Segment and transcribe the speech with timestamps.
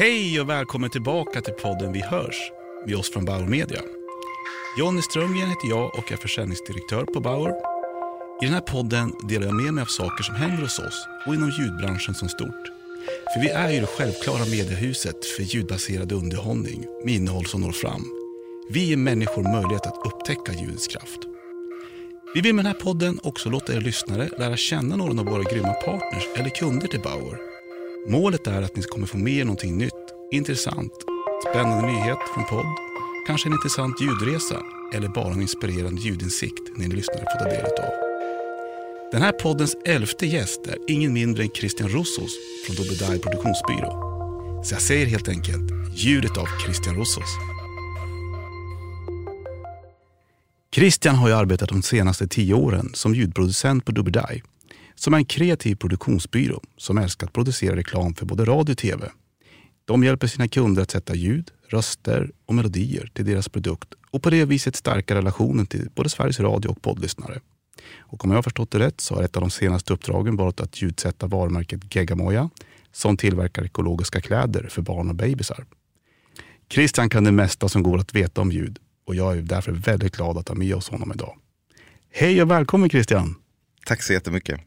[0.00, 2.52] Hej och välkommen tillbaka till podden Vi hörs
[2.86, 3.80] med oss från Bauer Media.
[4.78, 7.50] Jonny Strömgren heter jag och är försäljningsdirektör på Bauer.
[8.42, 11.34] I den här podden delar jag med mig av saker som händer hos oss och
[11.34, 12.64] inom ljudbranschen som stort.
[13.34, 18.04] För vi är ju det självklara mediehuset för ljudbaserad underhållning med innehåll som når fram.
[18.70, 21.20] Vi ger människor möjlighet att upptäcka ljudets kraft.
[22.34, 25.42] Vi vill med den här podden också låta er lyssnare lära känna några av våra
[25.42, 27.59] grymma partners eller kunder till Bauer.
[28.08, 29.92] Målet är att ni kommer få med er någonting nytt,
[30.30, 30.92] intressant,
[31.50, 32.66] spännande nyhet från podd,
[33.26, 34.62] kanske en intressant ljudresa
[34.94, 37.92] eller bara en inspirerande ljudinsikt ni lyssnare får ta del av.
[39.12, 42.32] Den här poddens elfte gäst är ingen mindre än Christian Rossos
[42.66, 43.90] från Dobedai Produktionsbyrå.
[44.64, 47.30] Så jag säger helt enkelt ljudet av Christian Rossos.
[50.74, 54.42] Christian har ju arbetat de senaste tio åren som ljudproducent på Dobedai
[55.00, 59.10] som är en kreativ produktionsbyrå som älskar att producera reklam för både radio och tv.
[59.84, 64.30] De hjälper sina kunder att sätta ljud, röster och melodier till deras produkt och på
[64.30, 67.40] det viset stärka relationen till både Sveriges Radio och poddlyssnare.
[67.98, 70.60] Och om jag har förstått det rätt så har ett av de senaste uppdragen varit
[70.60, 72.50] att ljudsätta varumärket Geggamoja
[72.92, 75.66] som tillverkar ekologiska kläder för barn och bebisar.
[76.72, 80.16] Christian kan det mesta som går att veta om ljud och jag är därför väldigt
[80.16, 81.36] glad att ha med oss honom idag.
[82.12, 83.34] Hej och välkommen Christian!
[83.86, 84.60] Tack så jättemycket.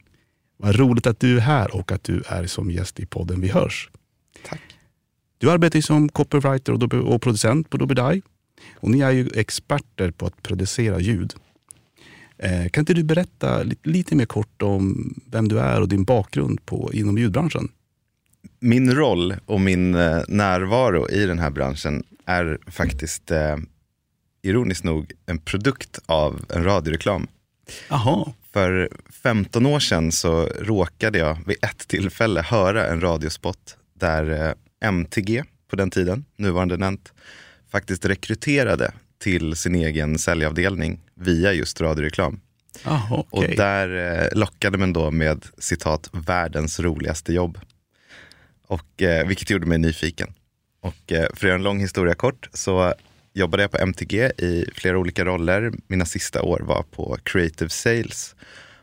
[0.57, 3.47] Vad roligt att du är här och att du är som gäst i podden Vi
[3.47, 3.89] hörs.
[4.45, 4.61] Tack.
[5.37, 8.21] Du arbetar som copywriter och producent på Dobedai.
[8.75, 11.33] Och ni är ju experter på att producera ljud.
[12.37, 16.03] Eh, kan inte du berätta lite, lite mer kort om vem du är och din
[16.03, 17.69] bakgrund på, inom ljudbranschen?
[18.59, 23.57] Min roll och min eh, närvaro i den här branschen är faktiskt eh,
[24.41, 27.27] ironiskt nog en produkt av en radioreklam.
[27.89, 28.33] Aha.
[28.53, 28.89] För
[29.23, 34.53] 15 år sedan så råkade jag vid ett tillfälle höra en radiospot där eh,
[34.89, 37.13] MTG på den tiden, nuvarande Nent,
[37.71, 42.39] faktiskt rekryterade till sin egen säljavdelning via just radioreklam.
[42.85, 43.49] Aha, okay.
[43.49, 47.59] Och där eh, lockade man då med citat världens roligaste jobb.
[48.67, 50.33] Och, eh, vilket gjorde mig nyfiken.
[50.81, 52.93] Och eh, för att göra en lång historia kort så
[53.33, 55.71] jobbade jag på MTG i flera olika roller.
[55.87, 58.35] Mina sista år var på Creative Sales.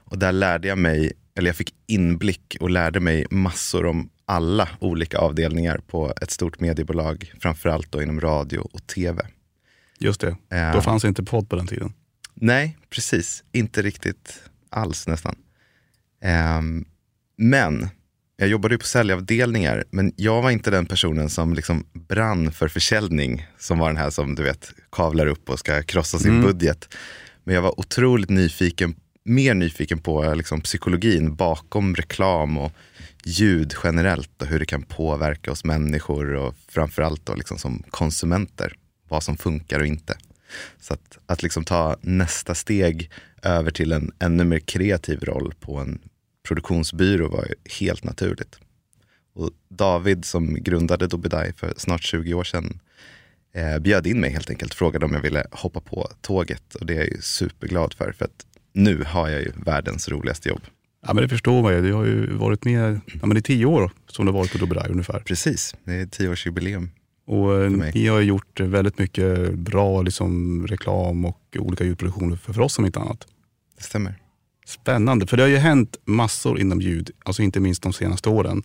[0.05, 4.69] Och där lärde jag mig, eller jag fick inblick och lärde mig massor om alla
[4.79, 7.33] olika avdelningar på ett stort mediebolag.
[7.41, 9.27] Framförallt då inom radio och tv.
[9.99, 11.93] Just det, då uh, fanns inte podd på den tiden.
[12.35, 13.45] Nej, precis.
[13.53, 15.37] Inte riktigt alls nästan.
[16.59, 16.85] Um,
[17.37, 17.89] men
[18.41, 22.69] jag jobbade ju på säljavdelningar, men jag var inte den personen som liksom brann för
[22.69, 26.43] försäljning, som var den här som du vet kavlar upp och ska krossa sin mm.
[26.43, 26.95] budget.
[27.45, 32.73] Men jag var otroligt nyfiken, mer nyfiken på liksom, psykologin bakom reklam och
[33.25, 38.73] ljud generellt och hur det kan påverka oss människor och framförallt då liksom som konsumenter,
[39.09, 40.19] vad som funkar och inte.
[40.81, 43.11] Så att, att liksom ta nästa steg
[43.43, 45.99] över till en ännu mer kreativ roll på en
[46.49, 47.49] produktionsbyrå var
[47.81, 48.59] helt naturligt.
[49.33, 52.81] Och David som grundade Dobedai för snart 20 år sedan
[53.53, 54.75] eh, bjöd in mig helt enkelt.
[54.75, 58.13] Frågade om jag ville hoppa på tåget och det är jag ju superglad för.
[58.13, 60.63] För att nu har jag ju världens roligaste jobb.
[61.07, 61.83] Ja men det förstår man ju.
[61.83, 64.53] Du har ju varit med, ja men det är tio år som du har varit
[64.53, 65.21] på Dobedai ungefär.
[65.21, 66.91] Precis, det är tioårsjubileum.
[67.27, 72.63] Och eh, ni har gjort väldigt mycket bra liksom, reklam och olika ljudproduktioner för, för
[72.63, 73.27] oss om inte annat.
[73.77, 74.20] Det stämmer.
[74.71, 78.63] Spännande, för det har ju hänt massor inom ljud, alltså inte minst de senaste åren.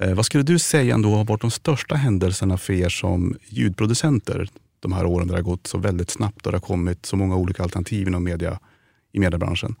[0.00, 4.48] Eh, vad skulle du säga ändå har varit de största händelserna för er som ljudproducenter
[4.80, 7.16] de här åren där det har gått så väldigt snabbt och det har kommit så
[7.16, 8.58] många olika alternativ inom media,
[9.12, 9.74] i mediebranschen?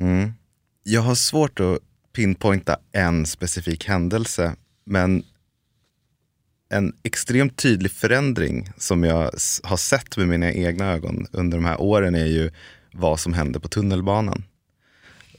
[0.00, 0.32] Mm.
[0.82, 1.78] Jag har svårt att
[2.12, 5.22] pinpointa en specifik händelse, men
[6.68, 9.30] en extremt tydlig förändring som jag
[9.62, 12.50] har sett med mina egna ögon under de här åren är ju
[12.92, 14.44] vad som hände på tunnelbanan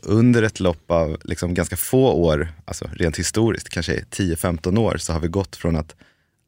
[0.08, 5.14] under ett lopp av liksom ganska få år, alltså rent historiskt, kanske 10-15 år, så
[5.14, 5.96] har vi gått från att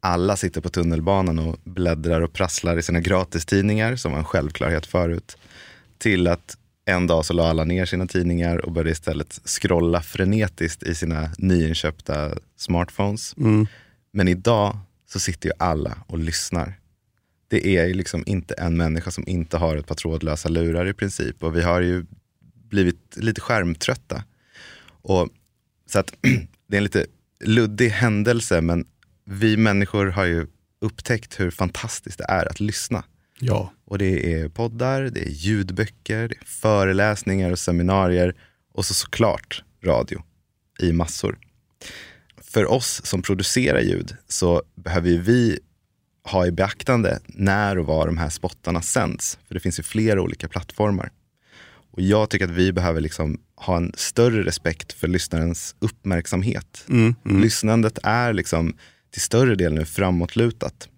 [0.00, 4.86] alla sitter på tunnelbanan och bläddrar och prasslar i sina gratistidningar, som var en självklarhet
[4.86, 5.36] förut,
[5.98, 10.82] till att en dag så la alla ner sina tidningar och började istället scrolla frenetiskt
[10.82, 13.34] i sina nyinköpta smartphones.
[13.36, 13.66] Mm.
[14.12, 14.78] Men idag
[15.12, 16.74] så sitter ju alla och lyssnar.
[17.48, 20.92] Det är ju liksom inte en människa som inte har ett par trådlösa lurar i
[20.92, 21.42] princip.
[21.42, 22.04] Och vi har ju
[22.70, 24.24] blivit lite skärmtrötta.
[25.02, 25.28] Och,
[25.86, 26.14] så att
[26.66, 27.06] det är en lite
[27.44, 28.86] luddig händelse, men
[29.24, 30.46] vi människor har ju
[30.80, 33.04] upptäckt hur fantastiskt det är att lyssna.
[33.40, 33.72] Ja.
[33.84, 38.34] Och det är poddar, det är ljudböcker, det är föreläsningar och seminarier
[38.72, 40.22] och så såklart radio
[40.78, 41.38] i massor.
[42.42, 45.58] för oss som producerar ljud så behöver vi
[46.24, 49.38] ha i beaktande när och var de här spottarna sänds.
[49.46, 51.10] För det finns ju flera olika plattformar.
[52.00, 56.84] Och jag tycker att vi behöver liksom ha en större respekt för lyssnarens uppmärksamhet.
[56.88, 57.42] Mm, mm.
[57.42, 58.74] Lyssnandet är liksom
[59.10, 60.88] till större del nu framåtlutat.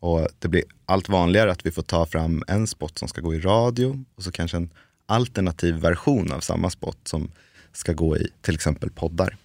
[0.00, 3.34] Och det blir allt vanligare att vi får ta fram en spot som ska gå
[3.34, 4.70] i radio och så kanske en
[5.06, 7.30] alternativ version av samma spot som
[7.72, 9.36] ska gå i till exempel poddar.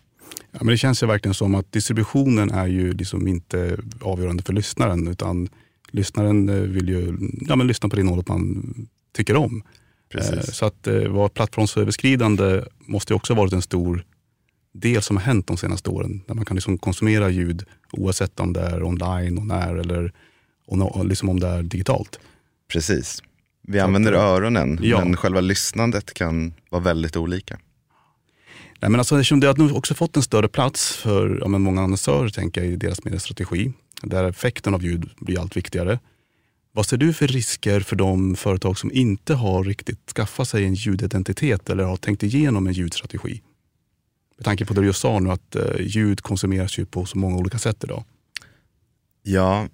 [0.52, 4.54] Ja, men det känns ju verkligen som att distributionen är ju liksom inte avgörande för
[4.54, 5.50] lyssnaren utan
[5.92, 7.18] lyssnaren eh, vill ju
[7.48, 8.74] ja, men lyssna på det innehållet man
[9.14, 9.64] tycker om.
[10.10, 10.34] Precis.
[10.34, 14.06] Eh, Så att eh, vara plattformsöverskridande måste också varit en stor
[14.74, 16.22] del som har hänt de senaste åren.
[16.28, 20.14] Där man kan liksom konsumera ljud oavsett om det är online och när eller
[20.68, 22.20] och liksom om det är digitalt.
[22.72, 23.24] Precis.
[23.68, 25.00] Vi använder att, öronen, ja.
[25.00, 27.60] men själva lyssnandet kan vara väldigt olika.
[28.80, 32.62] Nej, men alltså, det har också fått en större plats för ja, många annonsörer tänker
[32.62, 36.00] jag, i deras mediestrategi, där effekten av ljud blir allt viktigare.
[36.76, 40.74] Vad ser du för risker för de företag som inte har riktigt skaffat sig en
[40.74, 43.42] ljudidentitet eller har tänkt igenom en ljudstrategi?
[44.38, 47.18] Med tanke på det du just sa nu att eh, ljud konsumeras ju på så
[47.18, 48.04] många olika sätt idag.
[49.24, 49.68] Ja,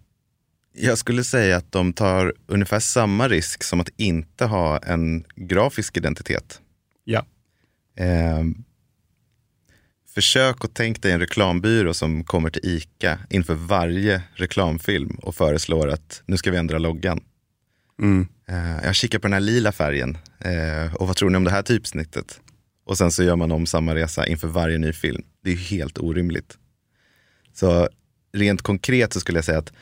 [0.74, 5.98] jag skulle säga att de tar ungefär samma risk som att inte ha en grafisk
[5.98, 6.62] identitet.
[7.04, 7.26] Ja.
[7.96, 8.44] Eh,
[10.14, 15.88] försök att tänk dig en reklambyrå som kommer till ICA inför varje reklamfilm och föreslår
[15.88, 17.20] att nu ska vi ändra loggan.
[18.02, 18.28] Mm.
[18.48, 21.52] Eh, jag kikar på den här lila färgen eh, och vad tror ni om det
[21.52, 22.40] här typsnittet?
[22.86, 25.24] Och sen så gör man om samma resa inför varje ny film.
[25.44, 26.58] Det är helt orimligt.
[27.54, 27.90] Så
[28.34, 29.74] rent konkret så skulle jag säga att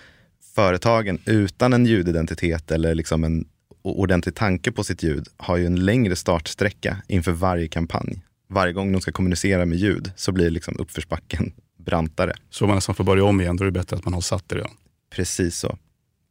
[0.56, 3.46] företagen utan en ljudidentitet eller liksom en
[3.82, 8.22] ordentlig tanke på sitt ljud har ju en längre startsträcka inför varje kampanj.
[8.50, 12.34] Varje gång de ska kommunicera med ljud så blir liksom uppförsbacken brantare.
[12.50, 14.50] Så man nästan får börja om igen, då är det bättre att man har satt
[14.50, 14.72] det redan.
[15.16, 15.78] Precis så.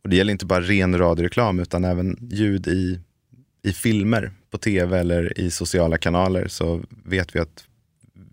[0.03, 3.01] Och det gäller inte bara ren radioreklam utan även ljud i,
[3.63, 7.65] i filmer på tv eller i sociala kanaler så vet vi att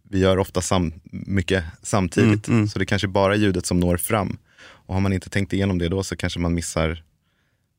[0.09, 2.47] vi gör ofta sam, mycket samtidigt.
[2.47, 2.67] Mm, mm.
[2.67, 4.37] Så det är kanske bara ljudet som når fram.
[4.61, 7.03] Och har man inte tänkt igenom det då så kanske man missar,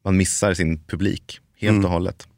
[0.04, 1.84] man missar sin publik helt Mm.
[1.84, 2.28] och hållet.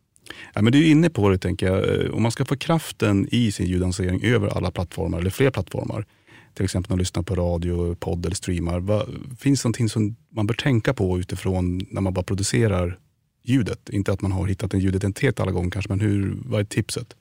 [0.55, 2.05] Ja, men du är inne på det, tänker jag.
[2.05, 6.07] Eh, Om man ska få kraften i sin ljudannonsering över alla plattformar, eller fler plattformar,
[6.55, 8.81] till exempel när man lyssnar på radio, podd eller streamar.
[8.81, 9.09] Vad,
[9.39, 12.99] finns det någonting som man bör tänka på utifrån när man bara producerar
[13.45, 13.89] ljudet?
[13.89, 17.17] Inte att man har hittat en ljudidentitet alla gånger kanske, men hur, vad är tipset?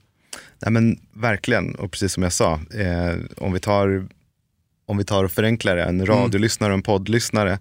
[0.61, 4.07] Nej, men verkligen, och precis som jag sa, eh, om, vi tar,
[4.85, 7.59] om vi tar och förenklar det, en radiolyssnare och en poddlyssnare,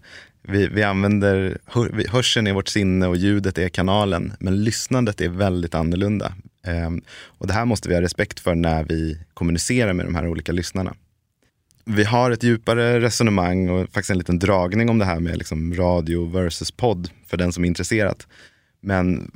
[0.48, 5.20] vi, vi använder, hör, vi- hörseln är vårt sinne och ljudet är kanalen, men lyssnandet
[5.20, 6.32] är väldigt annorlunda.
[6.66, 10.28] Ehm, och det här måste vi ha respekt för när vi kommunicerar med de här
[10.28, 10.94] olika lyssnarna.
[11.84, 15.74] Vi har ett djupare resonemang och faktiskt en liten dragning om det här med liksom
[15.74, 18.24] radio versus podd för den som är intresserad.
[18.80, 19.30] Men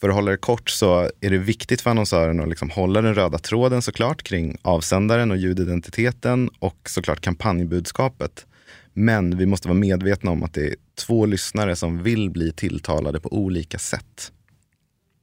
[0.00, 3.14] för att hålla det kort så är det viktigt för annonsören att liksom hålla den
[3.14, 8.46] röda tråden såklart kring avsändaren och ljudidentiteten och såklart kampanjbudskapet.
[8.94, 10.74] Men vi måste vara medvetna om att det är
[11.06, 14.32] två lyssnare som vill bli tilltalade på olika sätt.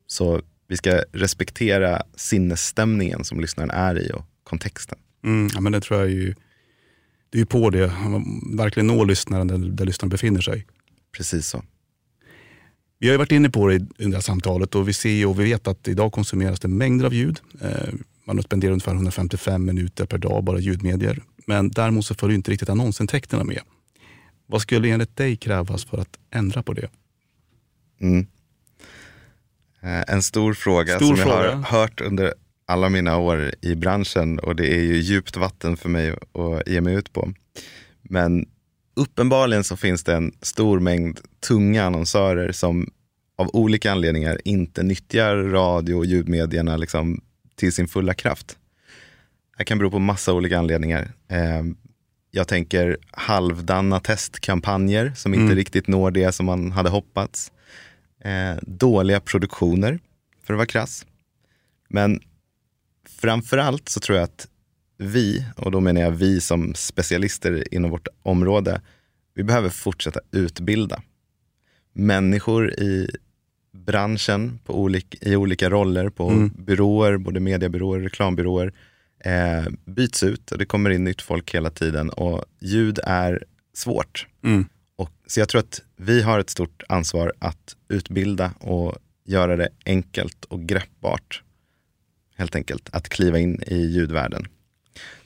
[0.07, 4.97] Så vi ska respektera sinnesstämningen som lyssnaren är i och kontexten.
[5.23, 6.35] Mm, ja, men det tror jag är ju,
[7.29, 7.91] det är ju på det,
[8.57, 10.65] verkligen nå lyssnaren där, där lyssnaren befinner sig.
[11.17, 11.63] Precis så.
[12.99, 15.39] Vi har ju varit inne på det i det här samtalet och vi ser och
[15.39, 17.39] vi vet att idag konsumeras det mängder av ljud.
[17.61, 17.93] Eh,
[18.25, 21.23] Man spenderar ungefär 155 minuter per dag bara ljudmedier.
[21.45, 23.61] Men däremot så följer inte riktigt annonsintäkterna med.
[24.45, 26.89] Vad skulle enligt dig krävas för att ändra på det?
[28.01, 28.27] Mm.
[29.81, 31.55] Eh, En stor fråga Stor som jag fråga.
[31.55, 32.33] har hört under
[32.65, 36.81] alla mina år i branschen och det är ju djupt vatten för mig att ge
[36.81, 37.33] mig ut på.
[38.01, 38.45] Men
[38.95, 42.89] uppenbarligen så finns det en stor mängd tunga annonsörer som
[43.37, 47.21] av olika anledningar inte nyttjar radio och ljudmedierna liksom
[47.55, 48.57] till sin fulla kraft.
[49.61, 51.11] Det kan bero på massa olika anledningar.
[51.27, 51.63] Eh,
[52.31, 55.55] Jag tänker halvdana testkampanjer som inte Mm.
[55.55, 57.51] riktigt når det som man hade hoppats.
[58.23, 59.99] Eh, dåliga produktioner,
[60.43, 61.05] för att vara krass.
[61.89, 62.19] Men
[63.09, 64.47] framförallt så tror jag att
[64.97, 68.81] vi, och då menar jag vi som specialister inom vårt område,
[69.35, 71.01] vi behöver fortsätta utbilda
[71.93, 73.09] människor i
[73.73, 76.51] branschen på olika, i olika roller på Mm.
[76.57, 78.73] byråer, både mediebyråer och reklambyråer,
[79.25, 84.27] eh, byts ut och det kommer in nytt folk hela tiden och ljud är svårt.
[84.43, 84.65] Mm.
[84.95, 89.69] Och, så jag tror att vi har ett stort ansvar att utbilda och göra det
[89.85, 91.43] enkelt och greppbart.
[92.35, 94.47] Helt enkelt, att kliva in i ljudvärlden.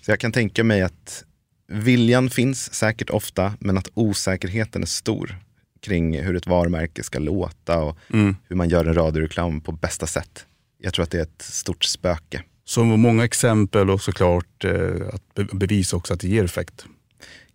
[0.02, 1.24] Så jag kan tänka mig att
[1.68, 5.38] viljan finns säkert ofta, men att osäkerheten är stor
[5.82, 8.36] kring hur ett varumärke ska låta och Mm.
[8.48, 10.46] hur man gör en radioreklam på bästa sätt.
[10.78, 12.44] Jag tror att det är ett stort spöke.
[12.68, 16.86] Så många exempel och såklart eh, att be- bevisa också att det ger effekt.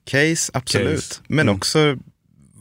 [0.04, 0.94] Case, absolut.
[0.96, 1.20] Case.
[1.28, 1.56] Men Mm.
[1.56, 1.98] också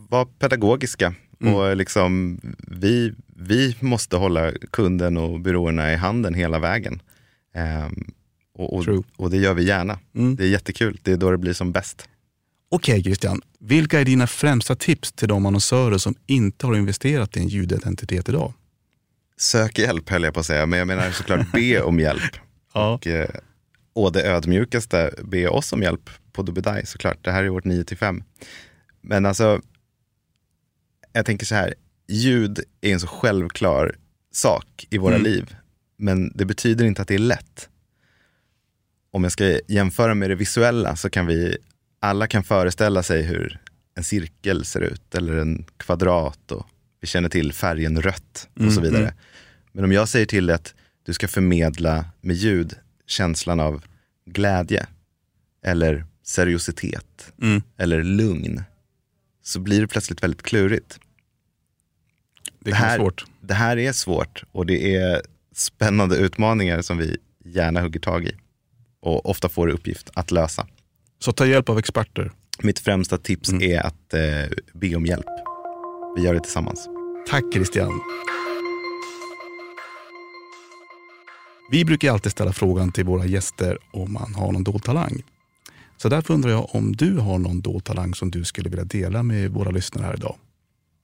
[0.10, 1.14] vara pedagogiska.
[1.42, 1.54] Mm.
[1.56, 7.02] Och liksom, vi, vi måste hålla kunden och byråerna i handen hela vägen.
[7.56, 8.12] Ehm,
[8.54, 10.00] och, och, och det gör vi gärna.
[10.16, 10.36] Mm.
[10.36, 11.00] Det är jättekul.
[11.04, 12.10] Det är då det blir som bäst.
[12.72, 17.40] Okej Christian, vilka är dina främsta tips till de annonsörer som inte har investerat i
[17.40, 18.54] en ljudidentitet idag?
[19.40, 22.38] Sök hjälp höll jag på att säga, men jag menar såklart be om hjälp.
[22.74, 22.94] Ja.
[22.94, 23.30] Och, eh,
[23.94, 27.18] och det ödmjukaste, be oss om hjälp på Dubbedaj såklart.
[27.22, 28.24] Det här är vårt 9 till 5.
[29.02, 29.62] Men alltså,
[31.14, 31.74] jag tänker så här,
[32.08, 33.96] ljud är en så självklar
[34.32, 35.24] sak i våra Mm.
[35.32, 35.56] liv.
[35.98, 37.70] Men det betyder inte att det är lätt.
[39.12, 41.58] Om jag ska jämföra med det visuella så kan vi,
[42.00, 43.60] alla kan föreställa sig hur
[43.96, 46.66] en cirkel ser ut eller en kvadrat och
[47.02, 49.02] vi känner till färgen rött och så Mm, vidare.
[49.04, 49.14] mm.
[49.72, 50.74] Men om jag säger till dig att
[51.06, 52.74] du ska förmedla med ljud
[53.08, 53.84] känslan av
[54.26, 54.88] glädje
[55.66, 57.62] eller seriositet Mm.
[57.78, 58.64] eller lugn
[59.44, 61.00] så blir det plötsligt väldigt klurigt.
[62.60, 63.26] Det kan här- svårt.
[63.42, 65.22] Det här är svårt och det är
[65.56, 68.32] spännande utmaningar som vi gärna hugger tag i
[69.00, 70.68] och ofta får i uppgift att lösa.
[71.20, 72.32] Så ta hjälp av experter.
[72.60, 73.72] Mitt främsta tips Mm.
[73.72, 75.26] är att eh, be om hjälp.
[76.20, 76.90] Vi gör det tillsammans.
[77.28, 78.02] Tack Christian.
[81.72, 85.24] Vi brukar alltid ställa frågan till våra gäster om man har någon dold talang.
[85.98, 89.24] Så därför undrar jag om du har någon dold talang som du skulle vilja dela
[89.24, 90.36] med våra lyssnare här idag?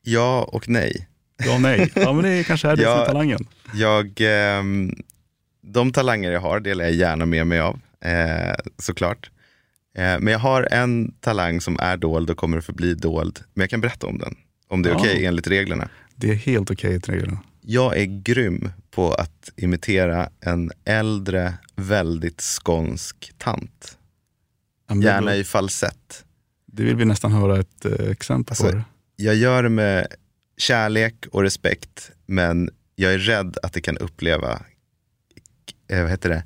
[0.02, 1.08] Ja och nej.
[1.46, 1.92] Ja, nej.
[1.96, 3.48] Ja, men det kanske är det som är talangen.
[3.74, 4.96] Jag, ehm,
[5.62, 9.30] de talanger jag har delar jag gärna med mig av, eh, såklart.
[9.98, 13.40] Eh, men jag har en talang som är dold och kommer att förbli dold.
[13.54, 14.36] Men jag kan berätta om den,
[14.68, 15.00] om det är Ja.
[15.00, 15.90] okej enligt reglerna.
[16.16, 17.40] Det är helt okej till reglerna.
[17.62, 23.98] Jag är grym på att imitera en äldre, väldigt skånsk tant.
[25.04, 26.26] Gärna i falsett.
[26.66, 28.82] det vill vi nästan höra ett eh, exempel Alltså, på.
[29.16, 30.08] Jag gör det med
[30.58, 34.62] kärlek och respekt, men jag är rädd att det kan uppleva,
[35.88, 36.44] eh, vad heter det,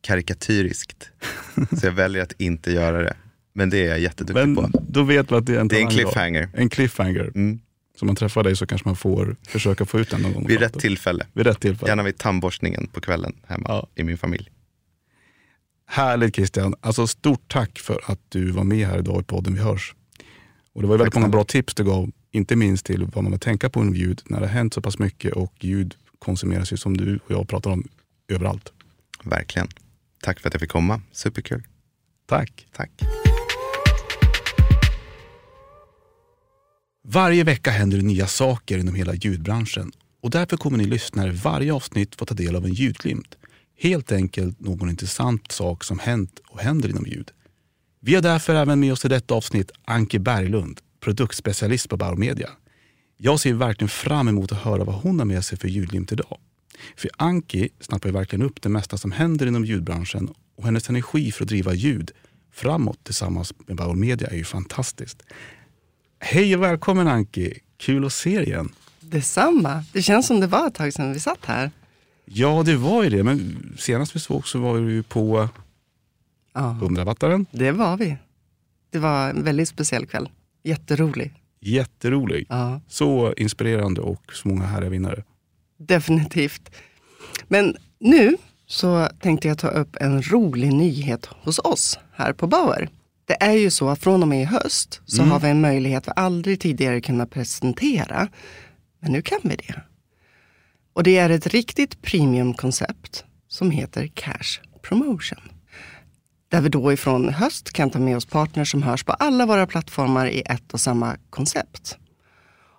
[0.00, 1.10] karikatyriskt.
[1.80, 3.16] Så jag väljer att inte göra det.
[3.54, 4.70] Men det är jag jätteduktig Men på.
[4.88, 6.04] då vet vi att det är en Det är en talang.
[6.04, 6.10] då.
[6.10, 6.48] cliffhanger.
[6.54, 7.32] En cliffhanger.
[7.34, 7.60] Mm.
[7.96, 10.46] Så om man träffar dig så kanske man får försöka få ut den någon gång.
[10.46, 11.26] Vid rätt tillfälle.
[11.32, 11.90] Vid rätt tillfälle.
[11.90, 13.86] Gärna vid tandborstningen på kvällen hemma Ja.
[13.94, 14.50] i min familj.
[15.86, 16.74] Härligt Christian.
[16.80, 19.94] Alltså stort tack för att du var med här idag i podden Vi hörs.
[20.72, 23.30] Och det var väldigt Tack många bra tips du gav, inte minst till vad man
[23.32, 26.72] vill tänka på inom ljud när det har hänt så pass mycket och ljud konsumeras
[26.72, 27.88] ju som du och jag pratar om
[28.28, 28.72] överallt.
[29.24, 29.68] Verkligen.
[30.22, 31.00] Tack för att jag fick komma.
[31.12, 31.62] Superkul.
[32.26, 32.66] Tack.
[32.72, 32.90] Tack.
[37.06, 39.92] Varje vecka händer det nya saker inom hela ljudbranschen
[40.22, 43.36] och därför kommer ni lyssnare varje avsnitt få ta del av en ljudglimt.
[43.78, 47.30] Helt enkelt någon intressant sak som hänt och händer inom ljud.
[48.00, 52.50] Vi har därför även med oss i detta avsnitt Anke Berglund, produktspecialist på Bauer Media.
[53.16, 56.38] Jag ser verkligen fram emot att höra vad hon har med sig för ljudglimt idag.
[56.96, 61.32] För Anki snappar ju verkligen upp det mesta som händer inom ljudbranschen och hennes energi
[61.32, 62.10] för att driva ljud
[62.52, 65.22] framåt tillsammans med Bauer Media är ju fantastiskt.
[66.26, 67.58] Hej och välkommen Anki!
[67.76, 68.68] Kul att se dig igen.
[69.00, 69.84] Detsamma.
[69.92, 71.70] Det känns som det var ett tag sedan vi satt här.
[72.24, 73.22] Ja, det var ju det.
[73.24, 75.48] Men senast vi såg så var vi ju på
[76.54, 77.46] Ja, 100-wattaren.
[77.50, 78.16] det var vi.
[78.90, 80.28] Det var en väldigt speciell kväll.
[80.62, 81.32] Jätterolig.
[81.60, 82.46] Jätterolig.
[82.48, 85.24] Ja, Så inspirerande och så många härliga vinnare.
[85.78, 86.70] definitivt.
[87.48, 92.88] Men nu så tänkte jag ta upp en rolig nyhet hos oss här på Bauer.
[93.26, 96.08] Det är ju så att från och med i höst så har vi en möjlighet
[96.08, 98.28] vi aldrig tidigare kunnat presentera.
[99.00, 99.82] Men nu kan vi det.
[100.92, 105.38] Och det är ett riktigt premiumkoncept som heter Cash Promotion.
[106.48, 109.66] Där vi då ifrån höst kan ta med oss partners som hörs på alla våra
[109.66, 111.98] plattformar i ett och samma koncept.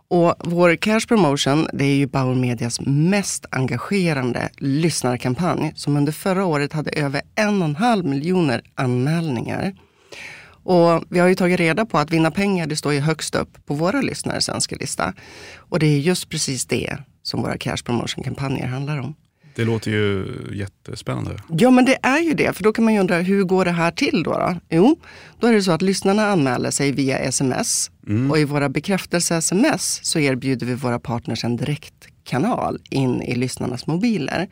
[0.08, 6.46] Och vår Cash Promotion, det är ju Bauer Medias mest engagerande lyssnarkampanj som under förra
[6.46, 9.76] året hade över en och en halv miljoner anmälningar.
[10.66, 13.66] Och vi har ju tagit reda på att vinna pengar, det står ju högst upp
[13.66, 15.14] på våra lyssnares önskelista.
[15.56, 19.16] Och det är just precis det som våra Cash Promotion-kampanjer handlar om.
[19.56, 21.38] Det låter ju jättespännande.
[21.50, 22.54] Ja, men det är ju det.
[22.54, 24.32] För då kan man ju undra, hur går det här till då?
[24.32, 24.56] då?
[24.70, 24.96] Jo,
[25.40, 27.92] då är det så att lyssnarna anmäler sig via sms.
[28.30, 34.48] Och i våra bekräftelse-sms så erbjuder vi våra partners en direktkanal in i lyssnarnas mobiler.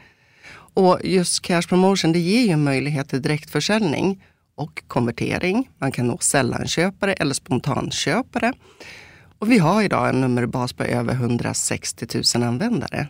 [0.75, 4.23] Och just Cash Promotion, det ger ju en möjlighet till direktförsäljning
[4.55, 5.69] och konvertering.
[5.77, 8.53] Man kan nå sällanköpare eller spontanköpare.
[9.39, 13.07] Och vi har idag en nummerbas på över 160 000 användare.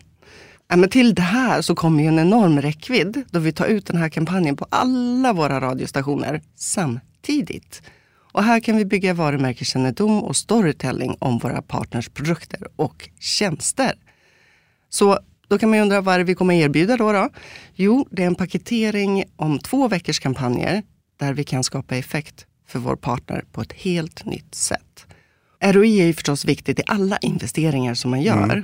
[0.67, 3.85] Ja, men till det här så kommer ju en enorm räckvidd då vi tar ut
[3.85, 7.81] den här kampanjen på alla våra radiostationer samtidigt.
[8.31, 13.93] Och här kan vi bygga varumärkeskännedom och storytelling om våra partners produkter och tjänster.
[14.89, 17.29] Så då kan man undra vad är det vi kommer erbjuda då, då?
[17.75, 20.83] Jo, det är en paketering om två veckors kampanjer
[21.17, 25.05] där vi kan skapa effekt för vår partner på ett helt nytt sätt.
[25.63, 28.43] ROI är ju förstås viktigt i alla investeringar som man gör.
[28.43, 28.63] Mm.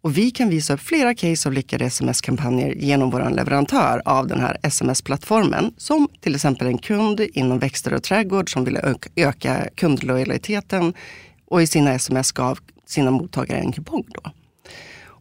[0.00, 4.40] Och vi kan visa upp flera case av lyckade sms-kampanjer genom vår leverantör av den
[4.40, 5.74] här sms-plattformen.
[5.76, 10.94] Som till exempel en kund inom växter och trädgård som ville öka kundlojaliteten
[11.46, 14.04] och i sina sms gav sina mottagare en kupong.
[14.08, 14.30] Då.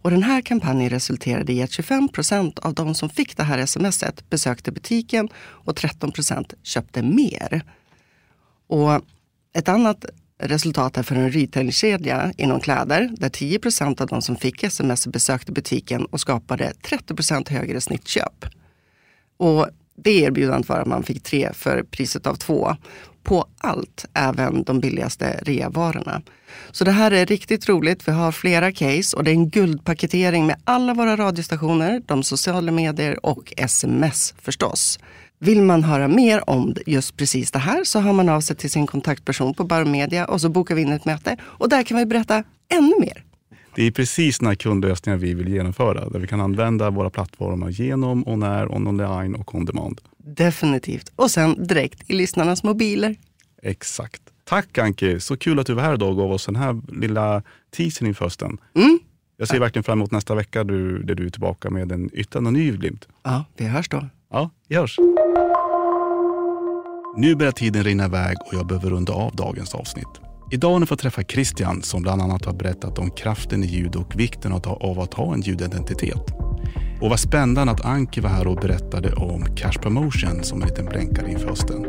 [0.07, 3.65] Och den här kampanjen resulterade i att 25 procent av de som fick det här
[3.65, 7.61] smset besökte butiken och 13 procent köpte mer.
[8.67, 9.01] Och
[9.53, 10.05] ett annat
[10.39, 15.07] resultat är för en retailkedja inom kläder där 10 procent av de som fick sms
[15.07, 18.45] besökte butiken och skapade 30 procent högre snittköp.
[19.37, 22.75] Och det erbjudandet var att man fick tre för priset av två
[23.27, 26.21] på allt, även de billigaste reavarorna.
[26.71, 28.07] Så det här är riktigt roligt.
[28.07, 32.71] Vi har flera case och det är en guldpaketering med alla våra radiostationer, de sociala
[32.71, 34.99] medier och sms förstås.
[35.39, 38.71] Vill man höra mer om just precis det här så hör man av sig till
[38.71, 42.05] sin kontaktperson på Baromedia och så bokar vi in ett möte och där kan vi
[42.05, 43.23] berätta ännu mer.
[43.75, 47.69] Det är precis den här kundlösningen vi vill genomföra, där vi kan använda våra plattformar
[47.69, 50.01] genom, on air, on online och on demand.
[50.35, 51.11] Definitivt.
[51.15, 53.15] Och sen direkt i lyssnarnas mobiler.
[53.63, 54.21] Exakt.
[54.43, 57.43] Tack Anki, så kul att du var här idag och gav oss den här lilla
[57.77, 58.57] teasern inför hösten.
[58.75, 58.99] Mm.
[59.37, 62.51] Jag ser verkligen fram emot nästa vecka du, där du är tillbaka med en ytterligare
[62.51, 63.07] ny glimt.
[63.23, 64.05] Ja, vi hörs då.
[64.31, 64.99] Ja, vi hörs.
[67.17, 70.07] Nu börjar tiden rinna iväg och jag behöver runda av dagens avsnitt.
[70.51, 73.95] Idag har ni fått träffa Christian som bland annat har berättat om kraften i ljud
[73.95, 76.46] och vikten av att ha en ljudidentitet.
[77.01, 80.85] Och vad spännande att Anki var här och berättade om Cash Promotion som en liten
[80.85, 81.85] blänkare inför hösten.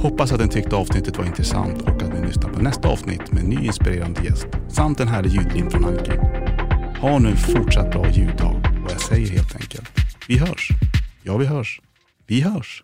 [0.00, 3.42] Hoppas att ni tyckte avsnittet var intressant och att ni lyssnar på nästa avsnitt med
[3.42, 6.12] en ny inspirerande gäst samt en härlig ljudlim från Anki.
[7.00, 9.90] Ha nu en fortsatt bra ljuddag och jag säger helt enkelt,
[10.28, 10.68] vi hörs.
[11.22, 11.80] Ja, vi hörs.
[12.26, 12.83] Vi hörs.